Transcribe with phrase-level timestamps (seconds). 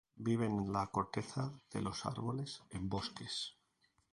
[0.27, 3.53] Viven en la corteza de los árboles en bosques.